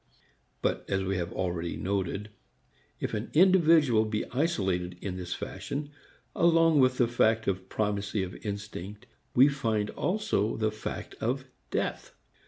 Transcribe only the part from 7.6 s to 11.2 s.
primacy of instinct we find also the fact